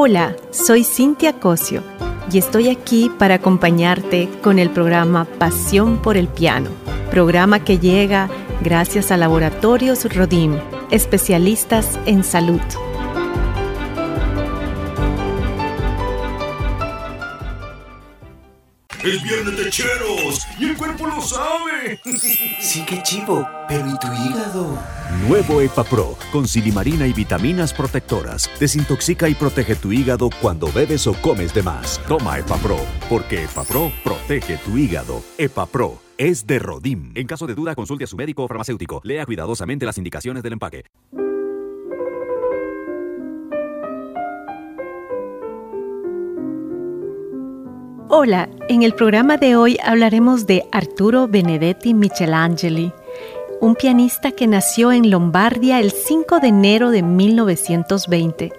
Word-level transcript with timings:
Hola, 0.00 0.36
soy 0.52 0.84
Cintia 0.84 1.32
Cosio 1.40 1.82
y 2.30 2.38
estoy 2.38 2.68
aquí 2.68 3.10
para 3.18 3.34
acompañarte 3.34 4.28
con 4.44 4.60
el 4.60 4.70
programa 4.70 5.24
Pasión 5.24 6.00
por 6.00 6.16
el 6.16 6.28
Piano, 6.28 6.70
programa 7.10 7.64
que 7.64 7.80
llega 7.80 8.30
gracias 8.62 9.10
a 9.10 9.16
Laboratorios 9.16 10.04
Rodim, 10.14 10.54
especialistas 10.92 11.98
en 12.06 12.22
salud. 12.22 12.60
¡Es 19.08 19.22
viernes 19.22 19.56
de 19.56 19.70
cheros! 19.70 20.46
¡Y 20.58 20.66
el 20.66 20.76
cuerpo 20.76 21.06
lo 21.06 21.22
sabe! 21.22 21.98
Sí, 22.60 22.84
qué 22.86 23.02
chivo, 23.02 23.48
pero 23.66 23.88
¿y 23.88 23.98
tu 23.98 24.06
hígado? 24.08 24.78
Nuevo 25.26 25.62
EpaPro, 25.62 26.18
con 26.30 26.46
silimarina 26.46 27.06
y 27.06 27.14
vitaminas 27.14 27.72
protectoras. 27.72 28.50
Desintoxica 28.60 29.26
y 29.26 29.34
protege 29.34 29.76
tu 29.76 29.92
hígado 29.92 30.28
cuando 30.42 30.70
bebes 30.70 31.06
o 31.06 31.14
comes 31.14 31.54
de 31.54 31.62
más. 31.62 31.98
Toma 32.06 32.38
EpaPro, 32.38 32.78
porque 33.08 33.44
EpaPro 33.44 33.90
protege 34.04 34.58
tu 34.58 34.76
hígado. 34.76 35.22
EpaPro 35.38 36.02
es 36.18 36.46
de 36.46 36.58
Rodim. 36.58 37.12
En 37.14 37.26
caso 37.26 37.46
de 37.46 37.54
duda, 37.54 37.74
consulte 37.74 38.04
a 38.04 38.08
su 38.08 38.16
médico 38.16 38.44
o 38.44 38.48
farmacéutico. 38.48 39.00
Lea 39.04 39.24
cuidadosamente 39.24 39.86
las 39.86 39.96
indicaciones 39.96 40.42
del 40.42 40.52
empaque. 40.52 40.84
Hola, 48.10 48.48
en 48.70 48.82
el 48.82 48.94
programa 48.94 49.36
de 49.36 49.54
hoy 49.54 49.76
hablaremos 49.84 50.46
de 50.46 50.64
Arturo 50.72 51.28
Benedetti 51.28 51.92
Michelangeli, 51.92 52.90
un 53.60 53.74
pianista 53.74 54.32
que 54.32 54.46
nació 54.46 54.92
en 54.92 55.10
Lombardia 55.10 55.78
el 55.78 55.90
5 55.90 56.40
de 56.40 56.48
enero 56.48 56.90
de 56.90 57.02
1920, 57.02 58.50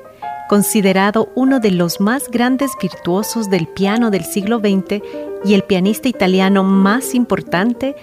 considerado 0.47 1.29
uno 1.33 1.59
de 1.59 1.71
los 1.71 1.99
más 1.99 2.29
grandes 2.29 2.73
virtuosos 2.79 3.49
del 3.49 3.67
piano 3.67 4.11
del 4.11 4.23
siglo 4.23 4.59
XX 4.59 5.01
y 5.43 5.55
el 5.55 5.63
pianista 5.63 6.07
italiano 6.07 6.63
más 6.63 7.15
importante 7.15 7.95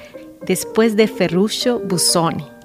después 0.44 0.96
de 0.96 1.06
Ferruccio 1.06 1.78
Busoni. 1.78 2.55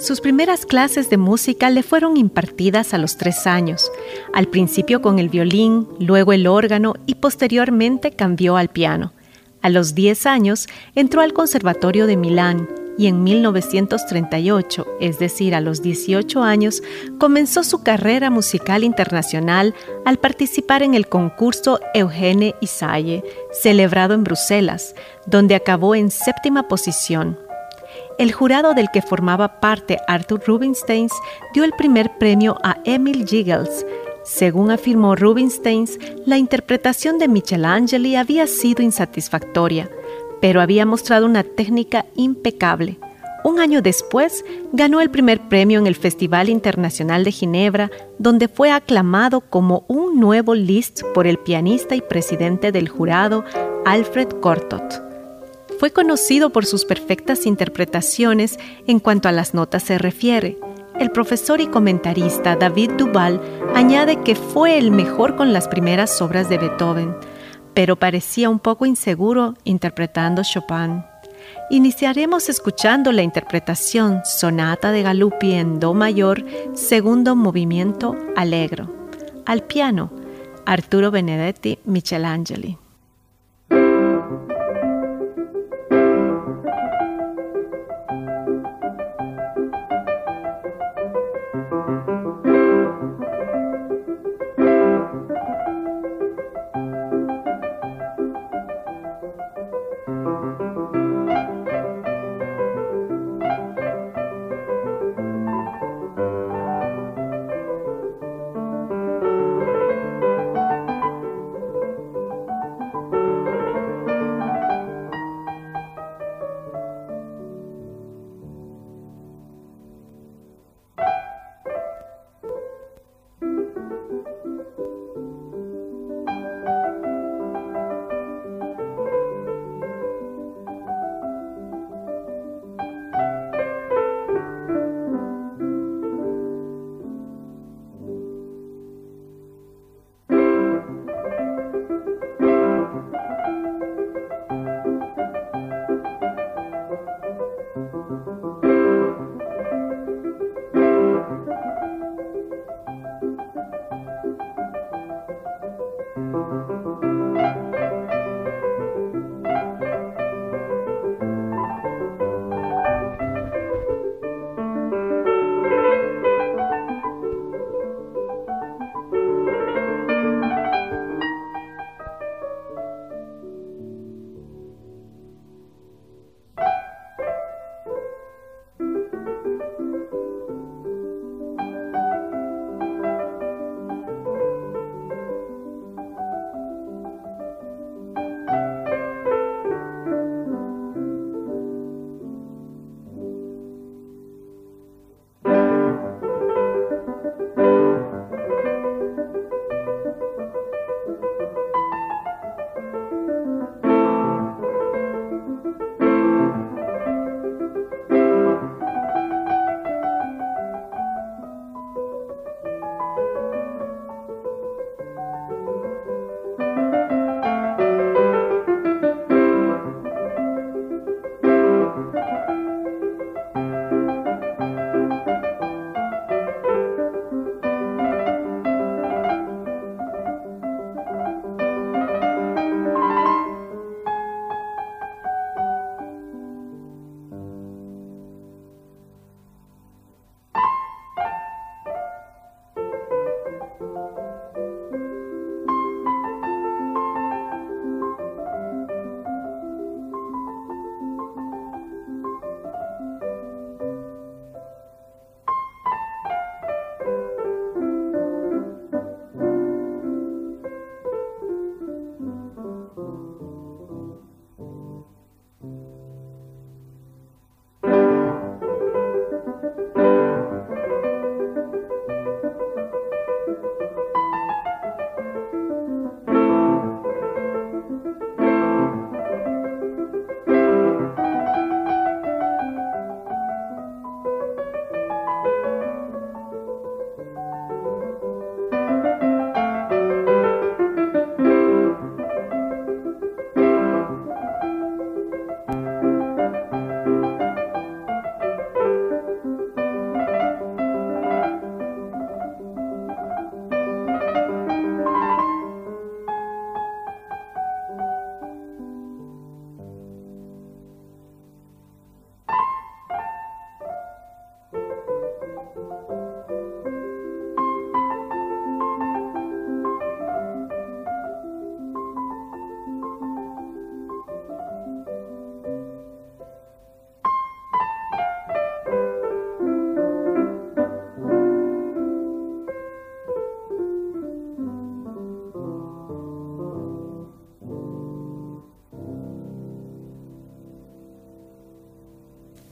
Sus 0.00 0.20
primeras 0.20 0.64
clases 0.64 1.10
de 1.10 1.16
música 1.16 1.70
le 1.70 1.82
fueron 1.82 2.16
impartidas 2.16 2.94
a 2.94 2.98
los 2.98 3.16
tres 3.16 3.48
años, 3.48 3.90
al 4.32 4.46
principio 4.46 5.02
con 5.02 5.18
el 5.18 5.28
violín, 5.28 5.88
luego 5.98 6.32
el 6.32 6.46
órgano 6.46 6.94
y 7.06 7.16
posteriormente 7.16 8.12
cambió 8.12 8.56
al 8.56 8.68
piano. 8.68 9.12
A 9.60 9.70
los 9.70 9.96
diez 9.96 10.24
años 10.24 10.68
entró 10.94 11.20
al 11.20 11.32
Conservatorio 11.32 12.06
de 12.06 12.16
Milán 12.16 12.68
y 12.96 13.08
en 13.08 13.24
1938, 13.24 14.86
es 15.00 15.18
decir, 15.18 15.56
a 15.56 15.60
los 15.60 15.82
18 15.82 16.44
años, 16.44 16.80
comenzó 17.18 17.64
su 17.64 17.82
carrera 17.82 18.30
musical 18.30 18.84
internacional 18.84 19.74
al 20.04 20.18
participar 20.18 20.84
en 20.84 20.94
el 20.94 21.08
concurso 21.08 21.80
Eugene 21.92 22.54
Isaye, 22.60 23.24
celebrado 23.50 24.14
en 24.14 24.22
Bruselas, 24.22 24.94
donde 25.26 25.56
acabó 25.56 25.96
en 25.96 26.12
séptima 26.12 26.68
posición 26.68 27.47
el 28.18 28.32
jurado 28.32 28.74
del 28.74 28.90
que 28.92 29.00
formaba 29.00 29.60
parte 29.60 29.98
Arthur 30.08 30.42
Rubinstein 30.44 31.08
dio 31.54 31.64
el 31.64 31.72
primer 31.72 32.18
premio 32.18 32.58
a 32.64 32.76
Emil 32.84 33.24
Giggles. 33.26 33.86
Según 34.24 34.70
afirmó 34.70 35.14
Rubinstein, 35.14 35.86
la 36.26 36.36
interpretación 36.36 37.18
de 37.18 37.28
Michelangeli 37.28 38.16
había 38.16 38.46
sido 38.46 38.82
insatisfactoria, 38.82 39.88
pero 40.40 40.60
había 40.60 40.84
mostrado 40.84 41.26
una 41.26 41.44
técnica 41.44 42.06
impecable. 42.16 42.98
Un 43.44 43.60
año 43.60 43.80
después, 43.80 44.44
ganó 44.72 45.00
el 45.00 45.10
primer 45.10 45.48
premio 45.48 45.78
en 45.78 45.86
el 45.86 45.94
Festival 45.94 46.48
Internacional 46.48 47.22
de 47.22 47.30
Ginebra, 47.30 47.90
donde 48.18 48.48
fue 48.48 48.72
aclamado 48.72 49.40
como 49.40 49.84
un 49.86 50.18
nuevo 50.18 50.56
Liszt 50.56 51.02
por 51.14 51.28
el 51.28 51.38
pianista 51.38 51.94
y 51.94 52.00
presidente 52.00 52.72
del 52.72 52.88
jurado, 52.88 53.44
Alfred 53.86 54.28
Cortot 54.40 55.07
fue 55.78 55.92
conocido 55.92 56.50
por 56.50 56.66
sus 56.66 56.84
perfectas 56.84 57.46
interpretaciones 57.46 58.58
en 58.86 58.98
cuanto 58.98 59.28
a 59.28 59.32
las 59.32 59.54
notas 59.54 59.84
se 59.84 59.96
refiere. 59.96 60.58
El 60.98 61.10
profesor 61.10 61.60
y 61.60 61.68
comentarista 61.68 62.56
David 62.56 62.90
Duval 62.98 63.40
añade 63.74 64.22
que 64.22 64.34
fue 64.34 64.78
el 64.78 64.90
mejor 64.90 65.36
con 65.36 65.52
las 65.52 65.68
primeras 65.68 66.20
obras 66.20 66.48
de 66.48 66.58
Beethoven, 66.58 67.14
pero 67.74 67.94
parecía 67.94 68.50
un 68.50 68.58
poco 68.58 68.86
inseguro 68.86 69.54
interpretando 69.62 70.42
Chopin. 70.42 71.04
Iniciaremos 71.70 72.48
escuchando 72.48 73.12
la 73.12 73.22
interpretación 73.22 74.22
Sonata 74.24 74.90
de 74.90 75.02
Galuppi 75.02 75.52
en 75.52 75.78
Do 75.78 75.94
mayor, 75.94 76.44
segundo 76.74 77.36
movimiento 77.36 78.16
Allegro. 78.36 78.92
Al 79.46 79.62
piano, 79.62 80.10
Arturo 80.66 81.12
Benedetti 81.12 81.78
Michelangeli. 81.84 82.78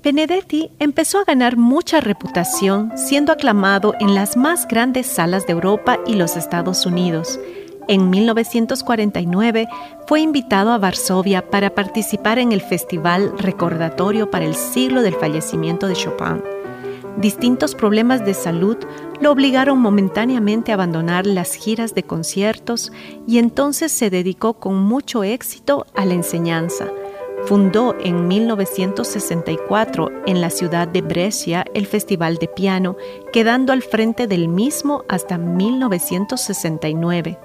Benedetti 0.07 0.71
empezó 0.79 1.19
a 1.19 1.25
ganar 1.25 1.57
mucha 1.57 2.01
reputación 2.01 2.93
siendo 2.95 3.33
aclamado 3.33 3.95
en 3.99 4.15
las 4.15 4.37
más 4.37 4.69
grandes 4.69 5.09
salas 5.09 5.49
de 5.49 5.53
Europa 5.53 5.99
y 6.07 6.15
los 6.15 6.37
Estados 6.37 6.87
Unidos. 6.87 7.41
En 7.89 8.09
1949 8.09 9.67
fue 10.07 10.21
invitado 10.21 10.71
a 10.71 10.79
Varsovia 10.79 11.51
para 11.51 11.75
participar 11.75 12.39
en 12.39 12.53
el 12.53 12.61
festival 12.61 13.37
recordatorio 13.37 14.31
para 14.31 14.45
el 14.45 14.55
siglo 14.55 15.03
del 15.03 15.15
fallecimiento 15.15 15.89
de 15.89 15.95
Chopin. 15.95 16.41
Distintos 17.17 17.75
problemas 17.75 18.25
de 18.25 18.35
salud 18.35 18.77
lo 19.21 19.33
obligaron 19.33 19.81
momentáneamente 19.81 20.71
a 20.71 20.75
abandonar 20.75 21.27
las 21.27 21.55
giras 21.55 21.97
de 21.97 22.05
conciertos 22.05 22.93
y 23.27 23.39
entonces 23.39 23.91
se 23.91 24.09
dedicó 24.09 24.55
con 24.55 24.81
mucho 24.81 25.25
éxito 25.25 25.85
a 25.97 26.05
la 26.05 26.15
enseñanza. 26.15 26.93
Fundó 27.47 27.95
en 28.01 28.27
1964 28.27 30.11
en 30.27 30.41
la 30.41 30.51
ciudad 30.51 30.89
de 30.89 31.01
Brescia 31.01 31.65
el 31.75 31.87
Festival 31.87 32.39
de 32.39 32.49
Piano, 32.49 32.97
quedando 33.33 33.73
al 33.73 33.83
frente 33.83 34.27
del 34.27 34.49
mismo 34.49 35.05
hasta 35.09 35.39
1969 35.39 37.39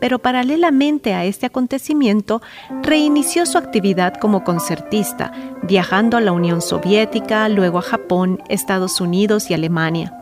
pero 0.00 0.18
paralelamente 0.18 1.14
a 1.14 1.24
este 1.24 1.46
acontecimiento 1.46 2.40
reinició 2.82 3.46
su 3.46 3.58
actividad 3.58 4.14
como 4.14 4.44
concertista, 4.44 5.30
viajando 5.62 6.16
a 6.16 6.20
la 6.20 6.32
Unión 6.32 6.62
Soviética, 6.62 7.48
luego 7.50 7.78
a 7.78 7.82
Japón, 7.82 8.42
Estados 8.48 9.00
Unidos 9.00 9.50
y 9.50 9.54
Alemania. 9.54 10.16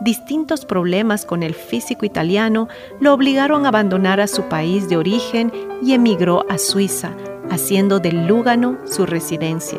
Distintos 0.00 0.64
problemas 0.64 1.24
con 1.24 1.42
el 1.42 1.54
físico 1.54 2.06
italiano 2.06 2.68
lo 3.00 3.12
obligaron 3.12 3.64
a 3.64 3.68
abandonar 3.68 4.20
a 4.20 4.26
su 4.26 4.44
país 4.44 4.88
de 4.88 4.96
origen 4.96 5.52
y 5.82 5.94
emigró 5.94 6.44
a 6.48 6.58
Suiza, 6.58 7.12
haciendo 7.50 8.00
de 8.00 8.12
Lugano 8.12 8.78
su 8.86 9.06
residencia. 9.06 9.78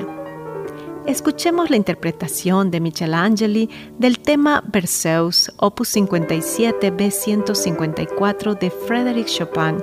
Escuchemos 1.07 1.69
la 1.69 1.77
interpretación 1.77 2.69
de 2.69 2.81
Michelangeli 2.81 3.69
del 3.97 4.19
tema 4.19 4.61
Berceus, 4.67 5.53
opus 5.55 5.87
57 5.89 6.91
B154 6.91 8.59
de 8.59 8.69
Frédéric 8.69 9.27
Chopin, 9.27 9.81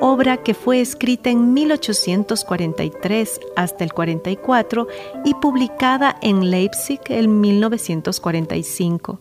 obra 0.00 0.36
que 0.36 0.54
fue 0.54 0.80
escrita 0.80 1.28
en 1.28 1.52
1843 1.52 3.40
hasta 3.56 3.82
el 3.82 3.92
44 3.92 4.86
y 5.24 5.34
publicada 5.34 6.16
en 6.22 6.50
Leipzig 6.50 7.00
en 7.08 7.40
1945. 7.40 9.18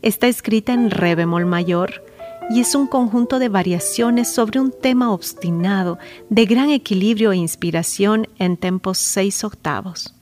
Está 0.00 0.28
escrita 0.28 0.72
en 0.72 0.90
re 0.90 1.16
bemol 1.16 1.44
mayor 1.44 2.04
y 2.50 2.60
es 2.60 2.74
un 2.74 2.86
conjunto 2.86 3.38
de 3.38 3.48
variaciones 3.48 4.32
sobre 4.32 4.60
un 4.60 4.72
tema 4.72 5.12
obstinado 5.12 5.98
de 6.28 6.46
gran 6.46 6.70
equilibrio 6.70 7.32
e 7.32 7.36
inspiración 7.36 8.28
en 8.38 8.56
tempos 8.56 8.98
seis 8.98 9.44
octavos. 9.44 10.13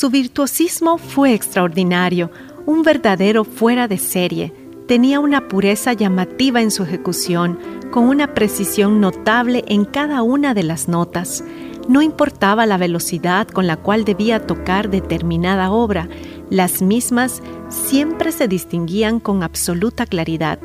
Su 0.00 0.08
virtuosismo 0.08 0.96
fue 0.96 1.34
extraordinario, 1.34 2.30
un 2.64 2.82
verdadero 2.82 3.44
fuera 3.44 3.86
de 3.86 3.98
serie. 3.98 4.50
Tenía 4.88 5.20
una 5.20 5.46
pureza 5.46 5.92
llamativa 5.92 6.62
en 6.62 6.70
su 6.70 6.84
ejecución, 6.84 7.58
con 7.90 8.04
una 8.04 8.32
precisión 8.32 9.02
notable 9.02 9.62
en 9.68 9.84
cada 9.84 10.22
una 10.22 10.54
de 10.54 10.62
las 10.62 10.88
notas. 10.88 11.44
No 11.86 12.00
importaba 12.00 12.64
la 12.64 12.78
velocidad 12.78 13.46
con 13.46 13.66
la 13.66 13.76
cual 13.76 14.06
debía 14.06 14.46
tocar 14.46 14.88
determinada 14.88 15.70
obra, 15.70 16.08
las 16.48 16.80
mismas 16.80 17.42
siempre 17.68 18.32
se 18.32 18.48
distinguían 18.48 19.20
con 19.20 19.42
absoluta 19.42 20.06
claridad. 20.06 20.60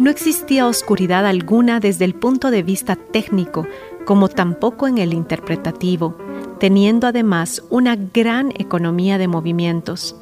No 0.00 0.10
existía 0.10 0.66
oscuridad 0.66 1.26
alguna 1.26 1.78
desde 1.78 2.06
el 2.06 2.14
punto 2.16 2.50
de 2.50 2.64
vista 2.64 2.96
técnico, 2.96 3.68
como 4.04 4.28
tampoco 4.28 4.88
en 4.88 4.98
el 4.98 5.14
interpretativo, 5.14 6.16
teniendo 6.58 7.06
además 7.06 7.62
una 7.70 7.96
gran 7.96 8.52
economía 8.58 9.18
de 9.18 9.28
movimientos. 9.28 10.16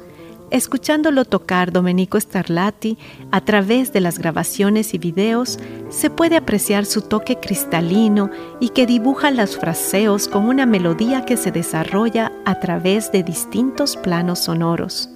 Escuchándolo 0.53 1.25
tocar 1.25 1.71
Domenico 1.71 2.19
Starlati 2.19 2.97
a 3.31 3.41
través 3.41 3.91
de 3.91 4.01
las 4.01 4.19
grabaciones 4.19 4.93
y 4.93 4.99
videos, 4.99 5.57
se 5.89 6.11
puede 6.11 6.37
apreciar 6.37 6.85
su 6.85 7.01
toque 7.01 7.37
cristalino 7.37 8.29
y 8.59 8.69
que 8.69 8.85
dibuja 8.85 9.31
los 9.31 9.57
fraseos 9.57 10.27
con 10.27 10.45
una 10.45 10.67
melodía 10.67 11.25
que 11.25 11.37
se 11.37 11.51
desarrolla 11.51 12.31
a 12.45 12.59
través 12.59 13.11
de 13.11 13.23
distintos 13.23 13.97
planos 13.97 14.39
sonoros. 14.39 15.09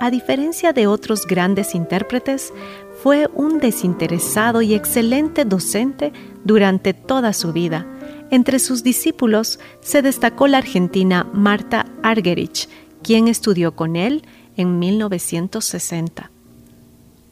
A 0.00 0.10
diferencia 0.10 0.72
de 0.72 0.86
otros 0.86 1.26
grandes 1.26 1.74
intérpretes, 1.74 2.52
fue 3.02 3.28
un 3.34 3.58
desinteresado 3.58 4.62
y 4.62 4.74
excelente 4.74 5.44
docente 5.44 6.12
durante 6.44 6.94
toda 6.94 7.32
su 7.32 7.52
vida. 7.52 7.86
Entre 8.30 8.58
sus 8.58 8.82
discípulos 8.82 9.58
se 9.80 10.02
destacó 10.02 10.46
la 10.46 10.58
argentina 10.58 11.28
Marta 11.32 11.86
Argerich, 12.02 12.68
quien 13.02 13.28
estudió 13.28 13.76
con 13.76 13.96
él 13.96 14.24
en 14.56 14.78
1960. 14.78 16.30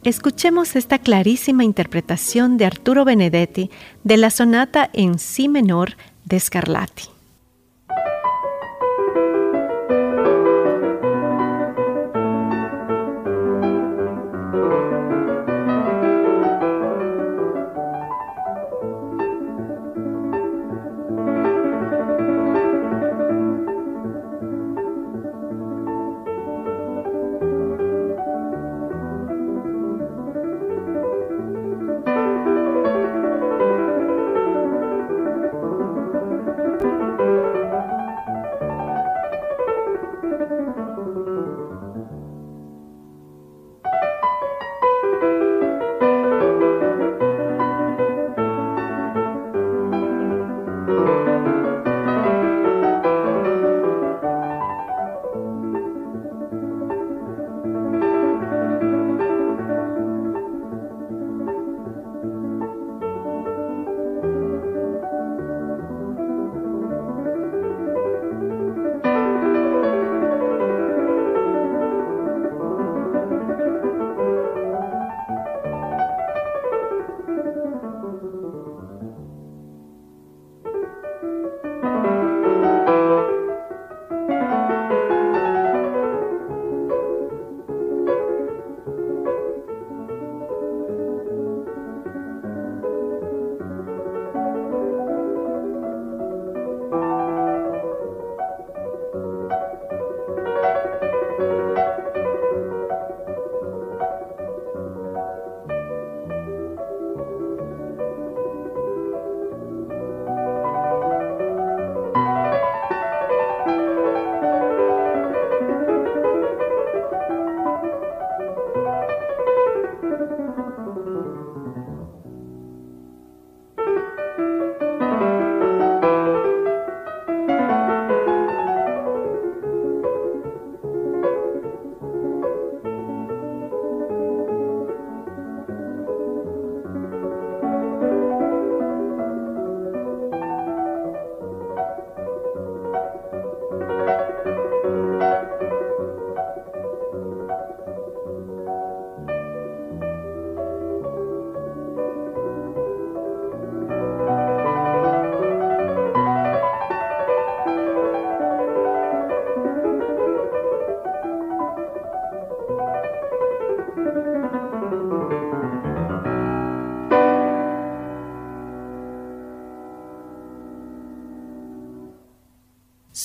Escuchemos 0.04 0.74
esta 0.74 0.98
clarísima 0.98 1.62
interpretación 1.62 2.56
de 2.56 2.66
Arturo 2.66 3.04
Benedetti 3.04 3.70
de 4.02 4.16
la 4.16 4.30
sonata 4.30 4.90
en 4.92 5.18
Si 5.18 5.48
menor 5.48 5.96
de 6.24 6.40
Scarlatti. 6.40 7.11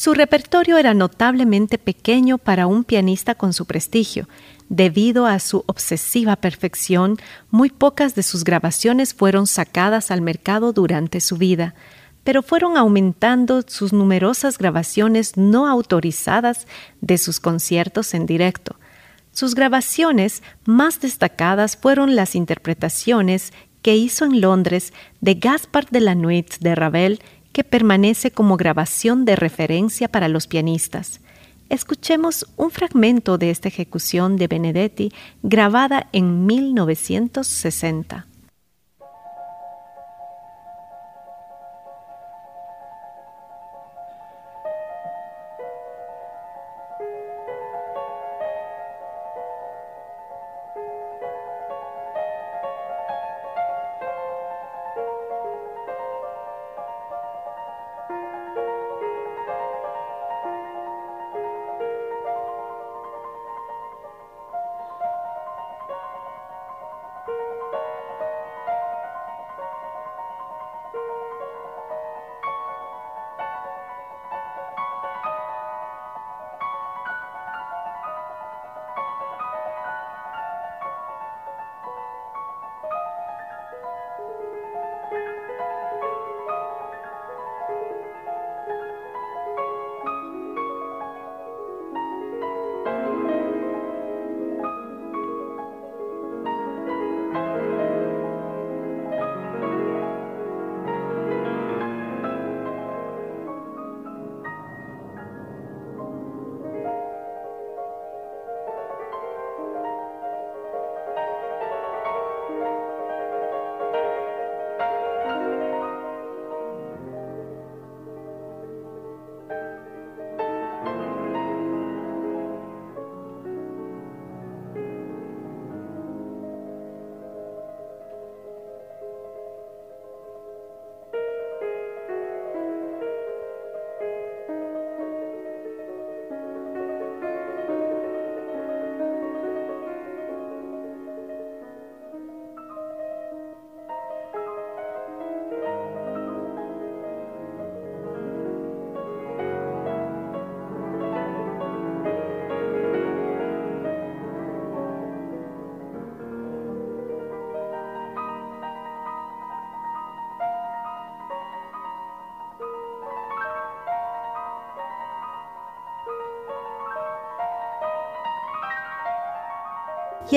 Su 0.08 0.13
repertorio 0.13 0.78
era 0.78 0.93
notablemente 0.93 1.78
pequeño 1.78 2.38
para 2.38 2.65
un 2.65 2.86
pianista 2.86 3.36
con 3.36 3.52
su 3.52 3.65
prestigio. 3.65 4.30
Debido 4.70 5.26
a 5.26 5.38
su 5.39 5.65
obsesiva 5.67 6.38
perfección, 6.38 7.17
muy 7.52 7.70
pocas 7.70 8.15
de 8.15 8.24
sus 8.24 8.46
grabaciones 8.46 9.13
fueron 9.13 9.48
sacadas 9.48 10.10
al 10.10 10.22
mercado 10.22 10.72
durante 10.72 11.20
su 11.20 11.36
vida, 11.36 11.76
pero 12.24 12.41
fueron 12.41 12.78
aumentando 12.78 13.63
sus 13.67 13.91
numerosas 13.91 14.58
grabaciones 14.58 15.36
no 15.36 15.67
autorizadas 15.67 16.67
de 17.02 17.17
sus 17.17 17.41
conciertos 17.41 18.13
en 18.13 18.26
directo. 18.26 18.78
Sus 19.34 19.56
grabaciones 19.56 20.41
más 20.63 21.02
destacadas 21.02 21.76
fueron 21.76 22.15
las 22.15 22.34
interpretaciones 22.34 23.52
que 23.82 23.98
hizo 23.98 24.24
en 24.24 24.39
Londres 24.39 24.93
de 25.20 25.34
Gaspard 25.34 25.89
de 25.89 26.00
la 26.00 26.15
Nuit 26.15 26.60
de 26.60 26.76
Ravel 26.76 27.20
que 27.51 27.63
permanece 27.63 28.31
como 28.31 28.57
grabación 28.57 29.25
de 29.25 29.36
referencia 29.36 30.07
para 30.07 30.27
los 30.27 30.47
pianistas. 30.47 31.21
Escuchemos 31.69 32.45
un 32.55 32.71
fragmento 32.71 33.38
de 33.38 33.49
esta 33.49 33.67
ejecución 33.67 34.38
de 34.38 34.47
Benedetti 34.47 35.12
grabada 35.43 36.07
en 36.13 36.45
1960. 36.45 38.25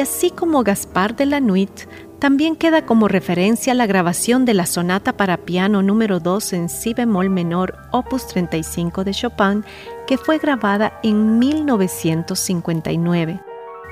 Y 0.01 0.03
así 0.03 0.31
como 0.31 0.63
Gaspar 0.63 1.15
de 1.15 1.27
la 1.27 1.41
Nuit, 1.41 1.83
también 2.21 2.57
queda 2.57 2.87
como 2.87 3.07
referencia 3.07 3.75
la 3.75 3.85
grabación 3.85 4.47
de 4.47 4.55
la 4.55 4.65
sonata 4.65 5.13
para 5.13 5.37
piano 5.37 5.83
número 5.83 6.21
2 6.21 6.55
en 6.55 6.71
si 6.71 6.95
bemol 6.95 7.29
menor, 7.29 7.77
opus 7.93 8.27
35 8.29 9.05
de 9.05 9.13
Chopin, 9.13 9.63
que 10.07 10.17
fue 10.17 10.39
grabada 10.39 10.99
en 11.03 11.39
1959. 11.39 13.43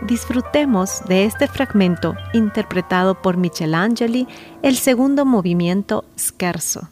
Disfrutemos 0.07 1.03
de 1.07 1.27
este 1.27 1.47
fragmento 1.47 2.15
interpretado 2.33 3.21
por 3.21 3.37
Michelangeli, 3.37 4.27
el 4.63 4.77
segundo 4.77 5.27
movimiento 5.27 6.07
Scherzo. 6.19 6.89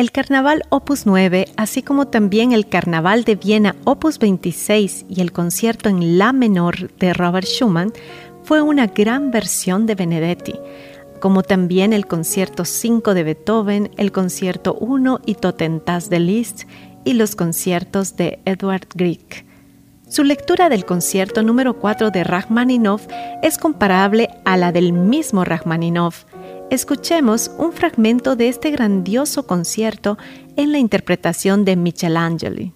El 0.00 0.12
Carnaval 0.12 0.62
Opus 0.70 1.04
9, 1.04 1.48
así 1.58 1.82
como 1.82 2.08
también 2.08 2.52
el 2.52 2.66
Carnaval 2.66 3.24
de 3.24 3.34
Viena 3.34 3.76
Opus 3.84 4.18
26 4.18 5.04
y 5.10 5.20
el 5.20 5.30
concierto 5.30 5.90
en 5.90 6.16
La 6.16 6.32
menor 6.32 6.90
de 6.94 7.12
Robert 7.12 7.46
Schumann, 7.46 7.92
fue 8.42 8.62
una 8.62 8.86
gran 8.86 9.30
versión 9.30 9.84
de 9.84 9.96
Benedetti, 9.96 10.54
como 11.20 11.42
también 11.42 11.92
el 11.92 12.06
concierto 12.06 12.64
5 12.64 13.12
de 13.12 13.24
Beethoven, 13.24 13.90
el 13.98 14.10
concierto 14.10 14.72
1 14.72 15.20
y 15.26 15.34
Totentas 15.34 16.08
de 16.08 16.20
Liszt 16.20 16.62
y 17.04 17.12
los 17.12 17.36
conciertos 17.36 18.16
de 18.16 18.40
Edward 18.46 18.86
Grieg. 18.94 19.44
Su 20.08 20.24
lectura 20.24 20.70
del 20.70 20.86
concierto 20.86 21.42
número 21.42 21.74
4 21.74 22.10
de 22.10 22.24
Rachmaninoff 22.24 23.06
es 23.42 23.58
comparable 23.58 24.30
a 24.46 24.56
la 24.56 24.72
del 24.72 24.94
mismo 24.94 25.44
Rachmaninoff, 25.44 26.24
Escuchemos 26.70 27.50
un 27.58 27.72
fragmento 27.72 28.36
de 28.36 28.48
este 28.48 28.70
grandioso 28.70 29.44
concierto 29.44 30.18
en 30.56 30.70
la 30.70 30.78
interpretación 30.78 31.64
de 31.64 31.74
Michelangelo. 31.74 32.72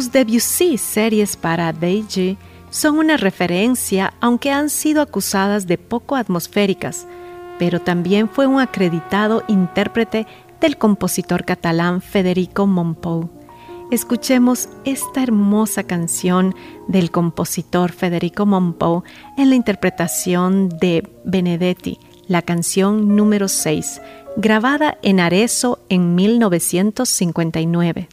Sus 0.00 0.12
Debussy 0.12 0.78
series 0.78 1.36
para 1.36 1.74
Deiji 1.74 2.38
son 2.70 2.96
una 2.96 3.18
referencia, 3.18 4.14
aunque 4.22 4.50
han 4.50 4.70
sido 4.70 5.02
acusadas 5.02 5.66
de 5.66 5.76
poco 5.76 6.16
atmosféricas, 6.16 7.06
pero 7.58 7.82
también 7.82 8.26
fue 8.26 8.46
un 8.46 8.60
acreditado 8.60 9.44
intérprete 9.46 10.26
del 10.58 10.78
compositor 10.78 11.44
catalán 11.44 12.00
Federico 12.00 12.66
Mompou. 12.66 13.28
Escuchemos 13.90 14.70
esta 14.86 15.22
hermosa 15.22 15.82
canción 15.82 16.54
del 16.88 17.10
compositor 17.10 17.92
Federico 17.92 18.46
Mompou 18.46 19.02
en 19.36 19.50
la 19.50 19.56
interpretación 19.56 20.70
de 20.70 21.06
Benedetti, 21.26 21.98
la 22.26 22.40
canción 22.40 23.16
número 23.16 23.48
6, 23.48 24.00
grabada 24.38 24.96
en 25.02 25.20
Arezzo 25.20 25.78
en 25.90 26.14
1959. 26.14 28.08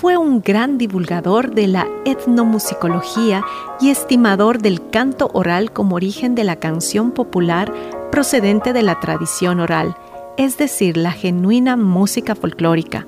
Fue 0.00 0.16
un 0.16 0.40
gran 0.40 0.78
divulgador 0.78 1.54
de 1.54 1.66
la 1.66 1.86
etnomusicología 2.06 3.44
y 3.82 3.90
estimador 3.90 4.62
del 4.62 4.88
canto 4.88 5.28
oral 5.34 5.74
como 5.74 5.96
origen 5.96 6.34
de 6.34 6.42
la 6.42 6.56
canción 6.56 7.10
popular 7.10 7.70
procedente 8.10 8.72
de 8.72 8.82
la 8.82 8.98
tradición 8.98 9.60
oral, 9.60 9.94
es 10.38 10.56
decir, 10.56 10.96
la 10.96 11.12
genuina 11.12 11.76
música 11.76 12.34
folclórica. 12.34 13.06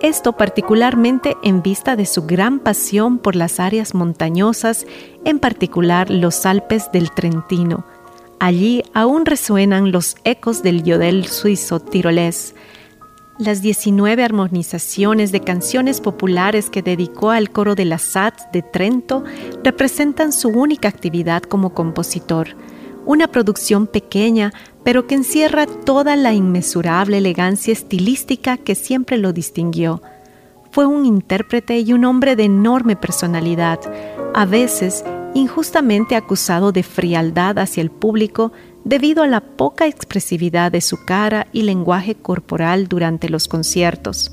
Esto 0.00 0.32
particularmente 0.32 1.36
en 1.44 1.62
vista 1.62 1.94
de 1.94 2.06
su 2.06 2.26
gran 2.26 2.58
pasión 2.58 3.18
por 3.18 3.36
las 3.36 3.60
áreas 3.60 3.94
montañosas, 3.94 4.84
en 5.24 5.38
particular 5.38 6.10
los 6.10 6.44
Alpes 6.44 6.90
del 6.92 7.12
Trentino. 7.12 7.84
Allí 8.40 8.82
aún 8.94 9.26
resuenan 9.26 9.92
los 9.92 10.16
ecos 10.24 10.64
del 10.64 10.82
yodel 10.82 11.26
suizo 11.26 11.78
tirolés, 11.78 12.56
las 13.38 13.62
19 13.62 14.22
armonizaciones 14.22 15.32
de 15.32 15.40
canciones 15.40 16.00
populares 16.00 16.68
que 16.68 16.82
dedicó 16.82 17.30
al 17.30 17.50
coro 17.50 17.74
de 17.74 17.86
la 17.86 17.98
SAT 17.98 18.52
de 18.52 18.62
Trento 18.62 19.24
representan 19.64 20.32
su 20.32 20.48
única 20.48 20.88
actividad 20.88 21.42
como 21.42 21.72
compositor, 21.72 22.56
una 23.06 23.28
producción 23.28 23.86
pequeña 23.86 24.52
pero 24.84 25.06
que 25.06 25.14
encierra 25.14 25.66
toda 25.66 26.14
la 26.16 26.34
inmesurable 26.34 27.18
elegancia 27.18 27.72
estilística 27.72 28.56
que 28.56 28.74
siempre 28.74 29.16
lo 29.16 29.32
distinguió. 29.32 30.02
Fue 30.70 30.86
un 30.86 31.06
intérprete 31.06 31.78
y 31.80 31.92
un 31.92 32.04
hombre 32.04 32.36
de 32.36 32.44
enorme 32.44 32.96
personalidad, 32.96 33.78
a 34.34 34.44
veces 34.44 35.04
injustamente 35.34 36.16
acusado 36.16 36.72
de 36.72 36.82
frialdad 36.82 37.58
hacia 37.58 37.80
el 37.80 37.90
público 37.90 38.52
debido 38.84 39.22
a 39.22 39.26
la 39.26 39.40
poca 39.40 39.86
expresividad 39.86 40.72
de 40.72 40.80
su 40.80 41.04
cara 41.04 41.46
y 41.52 41.62
lenguaje 41.62 42.14
corporal 42.14 42.88
durante 42.88 43.28
los 43.28 43.48
conciertos, 43.48 44.32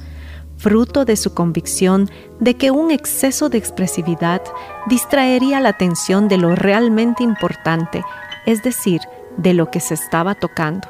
fruto 0.58 1.06
de 1.06 1.16
su 1.16 1.34
convicción 1.34 2.10
de 2.40 2.56
que 2.56 2.72
un 2.72 2.92
exceso 2.92 3.50
de 3.50 3.58
expresividad 3.58 4.42
distraería 4.88 5.60
la 5.60 5.70
atención 5.70 6.28
de 6.28 6.38
lo 6.38 6.56
realmente 6.56 7.24
importante, 7.24 8.04
es 8.46 8.62
decir, 8.64 9.02
de 9.38 9.54
lo 9.54 9.72
que 9.72 9.80
se 9.80 9.94
estaba 9.94 10.36
tocando. 10.36 10.88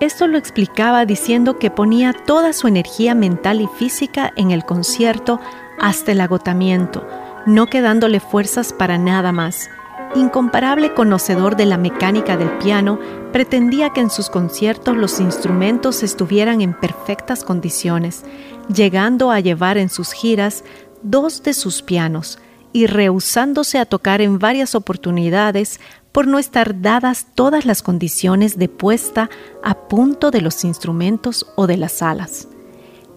Esto 0.00 0.26
lo 0.26 0.38
explicaba 0.38 1.04
diciendo 1.04 1.58
que 1.58 1.70
ponía 1.70 2.12
toda 2.12 2.52
su 2.52 2.68
energía 2.68 3.14
mental 3.14 3.60
y 3.60 3.66
física 3.66 4.32
en 4.36 4.52
el 4.52 4.64
concierto 4.64 5.40
hasta 5.80 6.12
el 6.12 6.20
agotamiento, 6.20 7.06
no 7.46 7.66
quedándole 7.66 8.20
fuerzas 8.20 8.72
para 8.72 8.96
nada 8.96 9.32
más, 9.32 9.68
incomparable 10.14 10.94
conocedor 10.94 11.56
de 11.56 11.66
la 11.66 11.76
mecánica 11.76 12.36
del 12.36 12.50
piano, 12.58 12.98
pretendía 13.32 13.90
que 13.90 14.00
en 14.00 14.10
sus 14.10 14.30
conciertos 14.30 14.96
los 14.96 15.20
instrumentos 15.20 16.02
estuvieran 16.02 16.60
en 16.60 16.74
perfectas 16.74 17.44
condiciones, 17.44 18.24
llegando 18.72 19.30
a 19.30 19.40
llevar 19.40 19.78
en 19.78 19.88
sus 19.88 20.12
giras 20.12 20.64
dos 21.02 21.42
de 21.42 21.54
sus 21.54 21.82
pianos 21.82 22.38
y 22.72 22.86
rehusándose 22.86 23.78
a 23.78 23.86
tocar 23.86 24.20
en 24.20 24.38
varias 24.38 24.74
oportunidades 24.74 25.80
por 26.12 26.26
no 26.26 26.38
estar 26.38 26.80
dadas 26.80 27.26
todas 27.34 27.64
las 27.64 27.82
condiciones 27.82 28.58
de 28.58 28.68
puesta 28.68 29.30
a 29.62 29.74
punto 29.88 30.30
de 30.30 30.40
los 30.40 30.64
instrumentos 30.64 31.46
o 31.56 31.66
de 31.66 31.76
las 31.76 31.92
salas 31.92 32.48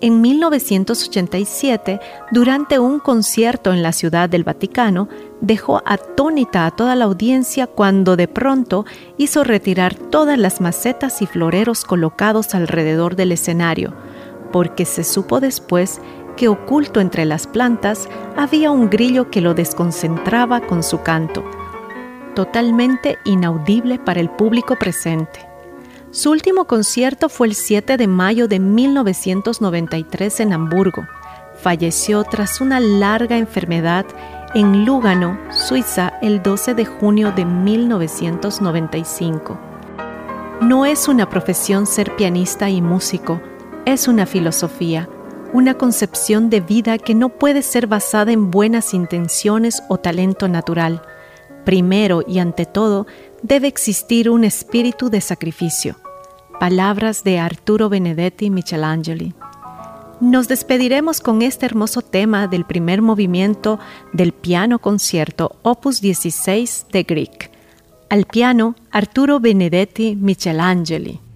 en 0.01 0.19
1987, 0.19 1.99
durante 2.31 2.79
un 2.79 2.99
concierto 2.99 3.71
en 3.71 3.83
la 3.83 3.93
Ciudad 3.93 4.27
del 4.27 4.43
Vaticano, 4.43 5.07
dejó 5.41 5.81
atónita 5.85 6.65
a 6.65 6.71
toda 6.71 6.95
la 6.95 7.05
audiencia 7.05 7.67
cuando 7.67 8.15
de 8.15 8.27
pronto 8.27 8.85
hizo 9.17 9.43
retirar 9.43 9.95
todas 9.95 10.37
las 10.37 10.61
macetas 10.61 11.21
y 11.21 11.25
floreros 11.25 11.83
colocados 11.83 12.55
alrededor 12.55 13.15
del 13.15 13.31
escenario, 13.31 13.93
porque 14.51 14.85
se 14.85 15.03
supo 15.03 15.39
después 15.39 15.99
que 16.37 16.47
oculto 16.47 17.01
entre 17.01 17.25
las 17.25 17.47
plantas 17.47 18.07
había 18.37 18.71
un 18.71 18.89
grillo 18.89 19.29
que 19.29 19.41
lo 19.41 19.53
desconcentraba 19.53 20.61
con 20.61 20.83
su 20.83 21.01
canto, 21.01 21.43
totalmente 22.35 23.17
inaudible 23.25 23.99
para 23.99 24.21
el 24.21 24.29
público 24.29 24.77
presente. 24.77 25.47
Su 26.11 26.31
último 26.31 26.65
concierto 26.65 27.29
fue 27.29 27.47
el 27.47 27.55
7 27.55 27.97
de 27.97 28.07
mayo 28.07 28.47
de 28.47 28.59
1993 28.59 30.41
en 30.41 30.53
Hamburgo. 30.53 31.07
Falleció 31.61 32.23
tras 32.23 32.59
una 32.59 32.79
larga 32.79 33.37
enfermedad 33.37 34.05
en 34.53 34.85
Lugano, 34.85 35.39
Suiza, 35.49 36.11
el 36.21 36.43
12 36.43 36.73
de 36.73 36.85
junio 36.85 37.31
de 37.31 37.45
1995. 37.45 39.57
No 40.61 40.85
es 40.85 41.07
una 41.07 41.29
profesión 41.29 41.85
ser 41.85 42.13
pianista 42.17 42.69
y 42.69 42.81
músico, 42.81 43.39
es 43.85 44.09
una 44.09 44.25
filosofía, 44.25 45.07
una 45.53 45.75
concepción 45.75 46.49
de 46.49 46.59
vida 46.59 46.97
que 46.97 47.15
no 47.15 47.29
puede 47.29 47.61
ser 47.61 47.87
basada 47.87 48.33
en 48.33 48.51
buenas 48.51 48.93
intenciones 48.93 49.81
o 49.87 49.97
talento 49.97 50.49
natural. 50.49 51.01
Primero 51.63 52.21
y 52.27 52.39
ante 52.39 52.65
todo, 52.65 53.07
debe 53.41 53.69
existir 53.69 54.29
un 54.29 54.43
espíritu 54.43 55.09
de 55.09 55.21
sacrificio. 55.21 55.95
Palabras 56.59 57.23
de 57.23 57.39
Arturo 57.39 57.87
Benedetti 57.87 58.49
Michelangeli. 58.49 59.33
Nos 60.21 60.47
despediremos 60.47 61.19
con 61.19 61.41
este 61.41 61.65
hermoso 61.65 62.03
tema 62.03 62.47
del 62.47 62.63
primer 62.63 63.01
movimiento 63.01 63.79
del 64.13 64.33
piano 64.33 64.77
concierto 64.77 65.55
Opus 65.63 65.99
16 65.99 66.85
de 66.91 67.01
Grieg. 67.01 67.49
Al 68.07 68.25
piano, 68.25 68.75
Arturo 68.91 69.39
Benedetti 69.39 70.15
Michelangeli. 70.15 71.30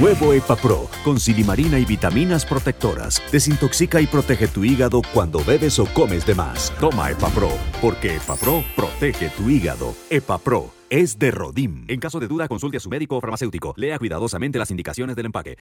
Nuevo 0.00 0.32
EpaPro, 0.32 0.88
con 1.04 1.20
silimarina 1.20 1.78
y 1.78 1.84
vitaminas 1.84 2.46
protectoras. 2.46 3.22
Desintoxica 3.30 4.00
y 4.00 4.06
protege 4.06 4.48
tu 4.48 4.64
hígado 4.64 5.02
cuando 5.12 5.44
bebes 5.44 5.78
o 5.78 5.84
comes 5.84 6.24
de 6.24 6.34
más. 6.34 6.72
Toma 6.80 7.10
EpaPro, 7.10 7.50
porque 7.82 8.16
EpaPro 8.16 8.64
protege 8.74 9.28
tu 9.28 9.50
hígado. 9.50 9.94
EpaPro 10.08 10.70
es 10.88 11.18
de 11.18 11.30
Rodim. 11.30 11.84
En 11.86 12.00
caso 12.00 12.18
de 12.18 12.28
duda, 12.28 12.48
consulte 12.48 12.78
a 12.78 12.80
su 12.80 12.88
médico 12.88 13.18
o 13.18 13.20
farmacéutico. 13.20 13.74
Lea 13.76 13.98
cuidadosamente 13.98 14.58
las 14.58 14.70
indicaciones 14.70 15.16
del 15.16 15.26
empaque. 15.26 15.58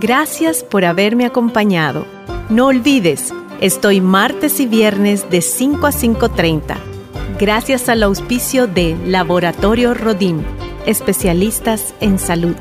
Gracias 0.00 0.64
por 0.64 0.84
haberme 0.84 1.26
acompañado. 1.26 2.04
No 2.50 2.66
olvides, 2.66 3.32
estoy 3.60 4.00
martes 4.00 4.58
y 4.58 4.66
viernes 4.66 5.30
de 5.30 5.40
5 5.40 5.86
a 5.86 5.92
5.30. 5.92 6.76
Gracias 7.38 7.88
al 7.88 8.02
auspicio 8.02 8.66
de 8.66 8.96
Laboratorio 9.06 9.94
Rodim, 9.94 10.42
especialistas 10.86 11.94
en 12.00 12.18
salud. 12.18 12.56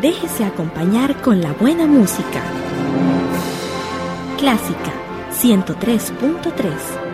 Déjese 0.00 0.44
acompañar 0.44 1.20
con 1.20 1.40
la 1.40 1.52
buena 1.52 1.86
música. 1.86 2.40
Clásica 4.38 4.92
103.3 5.32 7.09